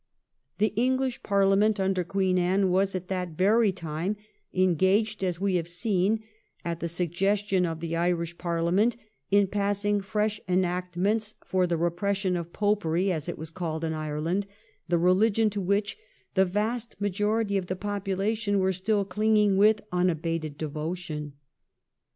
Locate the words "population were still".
17.75-19.05